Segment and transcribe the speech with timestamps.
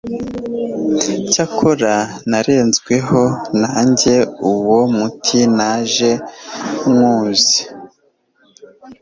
[1.31, 1.93] cyakora
[2.29, 3.21] narenzweho,
[3.61, 4.15] nanjye
[4.51, 6.11] uwo muti naje
[6.91, 7.59] nywuzi